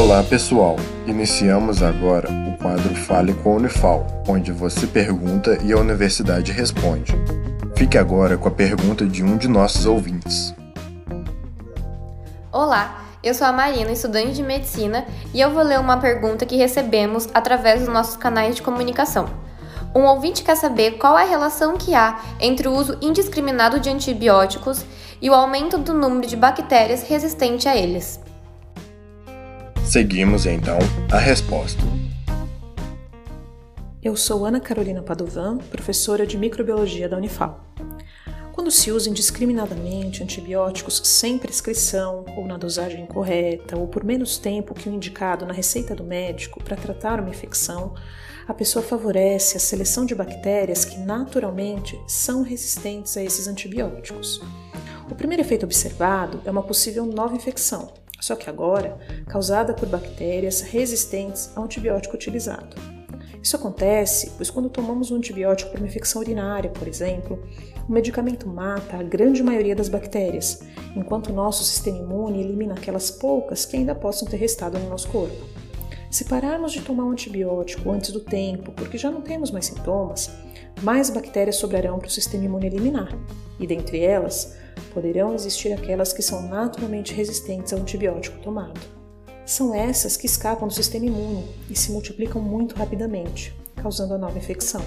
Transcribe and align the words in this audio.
Olá 0.00 0.22
pessoal, 0.22 0.76
iniciamos 1.06 1.82
agora 1.82 2.26
o 2.30 2.56
quadro 2.56 2.94
Fale 2.94 3.34
com 3.34 3.52
a 3.52 3.56
Unifal, 3.56 4.06
onde 4.26 4.50
você 4.50 4.86
pergunta 4.86 5.58
e 5.62 5.74
a 5.74 5.76
universidade 5.76 6.52
responde. 6.52 7.12
Fique 7.76 7.98
agora 7.98 8.38
com 8.38 8.48
a 8.48 8.50
pergunta 8.50 9.04
de 9.04 9.22
um 9.22 9.36
de 9.36 9.46
nossos 9.46 9.84
ouvintes. 9.84 10.54
Olá, 12.50 13.04
eu 13.22 13.34
sou 13.34 13.46
a 13.46 13.52
Marina, 13.52 13.92
estudante 13.92 14.32
de 14.32 14.42
medicina, 14.42 15.04
e 15.34 15.40
eu 15.42 15.50
vou 15.50 15.62
ler 15.62 15.78
uma 15.78 15.98
pergunta 15.98 16.46
que 16.46 16.56
recebemos 16.56 17.28
através 17.34 17.80
dos 17.80 17.92
nossos 17.92 18.16
canais 18.16 18.56
de 18.56 18.62
comunicação. 18.62 19.28
Um 19.94 20.04
ouvinte 20.04 20.42
quer 20.42 20.56
saber 20.56 20.92
qual 20.92 21.18
é 21.18 21.24
a 21.24 21.28
relação 21.28 21.76
que 21.76 21.94
há 21.94 22.20
entre 22.40 22.66
o 22.68 22.72
uso 22.72 22.96
indiscriminado 23.02 23.78
de 23.78 23.90
antibióticos 23.90 24.82
e 25.20 25.28
o 25.28 25.34
aumento 25.34 25.76
do 25.76 25.92
número 25.92 26.26
de 26.26 26.36
bactérias 26.36 27.02
resistentes 27.02 27.66
a 27.66 27.76
eles. 27.76 28.18
Seguimos 29.90 30.46
então 30.46 30.78
a 31.10 31.18
resposta. 31.18 31.82
Eu 34.00 34.14
sou 34.14 34.46
Ana 34.46 34.60
Carolina 34.60 35.02
Padovan, 35.02 35.58
professora 35.58 36.24
de 36.24 36.38
microbiologia 36.38 37.08
da 37.08 37.16
Unifal. 37.16 37.74
Quando 38.52 38.70
se 38.70 38.92
usa 38.92 39.10
indiscriminadamente 39.10 40.22
antibióticos 40.22 41.02
sem 41.02 41.38
prescrição, 41.38 42.24
ou 42.36 42.46
na 42.46 42.56
dosagem 42.56 43.04
correta, 43.04 43.76
ou 43.76 43.88
por 43.88 44.04
menos 44.04 44.38
tempo 44.38 44.74
que 44.74 44.88
o 44.88 44.92
indicado 44.92 45.44
na 45.44 45.52
receita 45.52 45.92
do 45.92 46.04
médico 46.04 46.62
para 46.62 46.76
tratar 46.76 47.18
uma 47.18 47.30
infecção, 47.30 47.92
a 48.46 48.54
pessoa 48.54 48.84
favorece 48.84 49.56
a 49.56 49.60
seleção 49.60 50.06
de 50.06 50.14
bactérias 50.14 50.84
que 50.84 50.98
naturalmente 51.00 52.00
são 52.06 52.44
resistentes 52.44 53.16
a 53.16 53.24
esses 53.24 53.48
antibióticos. 53.48 54.40
O 55.10 55.16
primeiro 55.16 55.42
efeito 55.42 55.64
observado 55.64 56.40
é 56.44 56.50
uma 56.52 56.62
possível 56.62 57.04
nova 57.04 57.34
infecção, 57.34 57.92
só 58.20 58.36
que 58.36 58.48
agora 58.48 58.98
causada 59.26 59.74
por 59.74 59.88
bactérias 59.88 60.60
resistentes 60.60 61.50
ao 61.56 61.64
antibiótico 61.64 62.14
utilizado. 62.14 62.76
Isso 63.42 63.56
acontece 63.56 64.32
pois, 64.36 64.50
quando 64.50 64.68
tomamos 64.68 65.10
um 65.10 65.16
antibiótico 65.16 65.70
para 65.70 65.80
uma 65.80 65.88
infecção 65.88 66.20
urinária, 66.20 66.70
por 66.70 66.86
exemplo, 66.86 67.42
o 67.88 67.92
medicamento 67.92 68.46
mata 68.46 68.98
a 68.98 69.02
grande 69.02 69.42
maioria 69.42 69.74
das 69.74 69.88
bactérias, 69.88 70.60
enquanto 70.94 71.30
o 71.30 71.32
nosso 71.32 71.64
sistema 71.64 71.98
imune 71.98 72.40
elimina 72.40 72.74
aquelas 72.74 73.10
poucas 73.10 73.64
que 73.64 73.76
ainda 73.76 73.94
possam 73.94 74.28
ter 74.28 74.36
restado 74.36 74.78
no 74.78 74.90
nosso 74.90 75.08
corpo. 75.08 75.34
Se 76.10 76.24
pararmos 76.24 76.72
de 76.72 76.82
tomar 76.82 77.04
um 77.04 77.12
antibiótico 77.12 77.90
antes 77.90 78.10
do 78.10 78.20
tempo, 78.20 78.72
porque 78.72 78.98
já 78.98 79.10
não 79.10 79.22
temos 79.22 79.50
mais 79.50 79.66
sintomas, 79.66 80.30
mais 80.82 81.08
bactérias 81.08 81.56
sobrarão 81.56 81.98
para 81.98 82.08
o 82.08 82.10
sistema 82.10 82.44
imune 82.44 82.66
eliminar, 82.66 83.16
e 83.58 83.66
dentre 83.66 84.00
elas, 84.00 84.56
poderão 84.92 85.34
existir 85.34 85.72
aquelas 85.72 86.12
que 86.12 86.22
são 86.22 86.48
naturalmente 86.48 87.14
resistentes 87.14 87.72
ao 87.72 87.80
antibiótico 87.80 88.38
tomado. 88.38 88.80
São 89.46 89.74
essas 89.74 90.16
que 90.16 90.26
escapam 90.26 90.68
do 90.68 90.74
sistema 90.74 91.06
imune 91.06 91.44
e 91.68 91.76
se 91.76 91.90
multiplicam 91.90 92.40
muito 92.40 92.74
rapidamente, 92.76 93.54
causando 93.76 94.14
a 94.14 94.18
nova 94.18 94.38
infecção. 94.38 94.82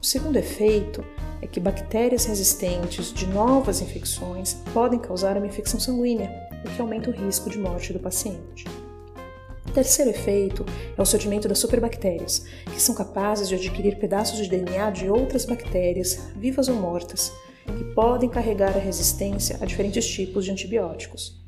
O 0.00 0.04
segundo 0.04 0.36
efeito 0.36 1.04
é 1.42 1.46
que 1.46 1.60
bactérias 1.60 2.26
resistentes 2.26 3.12
de 3.12 3.26
novas 3.26 3.80
infecções 3.80 4.54
podem 4.72 4.98
causar 4.98 5.36
uma 5.36 5.46
infecção 5.46 5.80
sanguínea, 5.80 6.30
o 6.64 6.70
que 6.70 6.80
aumenta 6.80 7.10
o 7.10 7.12
risco 7.12 7.48
de 7.48 7.58
morte 7.58 7.92
do 7.92 7.98
paciente. 7.98 8.64
O 9.66 9.72
terceiro 9.72 10.10
efeito 10.10 10.66
é 10.96 11.00
o 11.00 11.06
surgimento 11.06 11.46
das 11.46 11.58
superbactérias, 11.58 12.44
que 12.64 12.82
são 12.82 12.94
capazes 12.94 13.48
de 13.48 13.54
adquirir 13.54 13.98
pedaços 13.98 14.36
de 14.36 14.48
DNA 14.48 14.90
de 14.90 15.08
outras 15.08 15.44
bactérias, 15.44 16.18
vivas 16.36 16.68
ou 16.68 16.74
mortas, 16.74 17.32
que 17.72 17.84
podem 17.94 18.28
carregar 18.28 18.76
a 18.76 18.80
resistência 18.80 19.58
a 19.60 19.66
diferentes 19.66 20.06
tipos 20.06 20.44
de 20.44 20.50
antibióticos. 20.50 21.40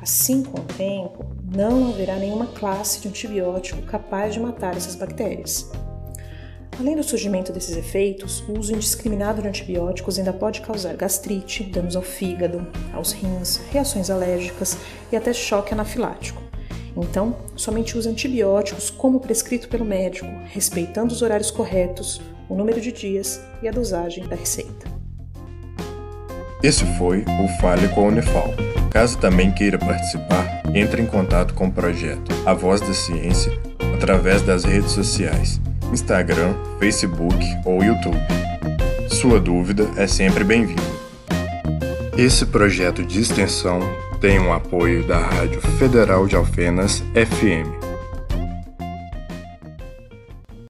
Assim, 0.00 0.42
com 0.42 0.60
o 0.60 0.64
tempo, 0.64 1.24
não 1.42 1.88
haverá 1.88 2.16
nenhuma 2.16 2.46
classe 2.46 3.00
de 3.00 3.08
antibiótico 3.08 3.82
capaz 3.82 4.34
de 4.34 4.40
matar 4.40 4.76
essas 4.76 4.94
bactérias. 4.94 5.70
Além 6.78 6.94
do 6.94 7.02
surgimento 7.02 7.52
desses 7.52 7.74
efeitos, 7.74 8.40
o 8.46 8.58
uso 8.58 8.74
indiscriminado 8.74 9.40
de 9.40 9.48
antibióticos 9.48 10.18
ainda 10.18 10.32
pode 10.32 10.60
causar 10.60 10.94
gastrite, 10.94 11.64
danos 11.64 11.96
ao 11.96 12.02
fígado, 12.02 12.66
aos 12.92 13.12
rins, 13.12 13.56
reações 13.70 14.10
alérgicas 14.10 14.76
e 15.10 15.16
até 15.16 15.32
choque 15.32 15.72
anafilático. 15.72 16.42
Então, 16.94 17.36
somente 17.56 17.96
use 17.96 18.08
antibióticos 18.08 18.90
como 18.90 19.20
prescrito 19.20 19.68
pelo 19.68 19.84
médico, 19.84 20.28
respeitando 20.44 21.12
os 21.12 21.22
horários 21.22 21.50
corretos, 21.50 22.20
o 22.48 22.54
número 22.54 22.80
de 22.80 22.92
dias 22.92 23.40
e 23.62 23.68
a 23.68 23.72
dosagem 23.72 24.26
da 24.28 24.36
receita. 24.36 24.95
Esse 26.66 26.84
foi 26.98 27.24
o 27.40 27.46
Fale 27.60 27.86
com 27.86 28.00
a 28.00 28.08
Unifal. 28.08 28.52
Caso 28.90 29.16
também 29.18 29.52
queira 29.52 29.78
participar, 29.78 30.62
entre 30.74 31.00
em 31.00 31.06
contato 31.06 31.54
com 31.54 31.68
o 31.68 31.70
projeto 31.70 32.34
A 32.44 32.54
Voz 32.54 32.80
da 32.80 32.92
Ciência 32.92 33.56
através 33.94 34.42
das 34.42 34.64
redes 34.64 34.90
sociais, 34.90 35.60
Instagram, 35.92 36.56
Facebook 36.80 37.38
ou 37.64 37.84
YouTube. 37.84 38.18
Sua 39.08 39.38
dúvida 39.38 39.88
é 39.96 40.08
sempre 40.08 40.42
bem-vinda. 40.42 40.82
Esse 42.18 42.44
projeto 42.44 43.04
de 43.04 43.20
extensão 43.20 43.78
tem 44.20 44.40
o 44.40 44.52
apoio 44.52 45.06
da 45.06 45.18
Rádio 45.18 45.60
Federal 45.78 46.26
de 46.26 46.34
Alfenas 46.34 46.98
FM 47.14 47.85